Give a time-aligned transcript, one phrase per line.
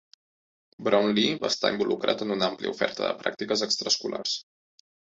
[0.87, 4.39] Brownlee va estar involucrat en una àmplia oferta de pràctiques extraescolars.